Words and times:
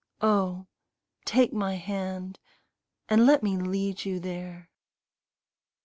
Oh, 0.23 0.65
take 1.25 1.53
my 1.53 1.75
hand 1.75 2.39
and 3.07 3.23
let 3.27 3.43
me 3.43 3.55
lead 3.55 4.03
you 4.03 4.19
there. 4.19 4.71